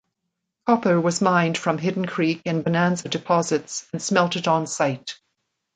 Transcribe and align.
Copper 0.65 0.99
was 0.99 1.21
mined 1.21 1.59
from 1.59 1.77
Hidden 1.77 2.07
Creek 2.07 2.41
and 2.47 2.63
Bonanza 2.63 3.07
deposits 3.07 3.87
and 3.93 4.01
smelted 4.01 4.47
on 4.47 4.65
site. 4.65 5.19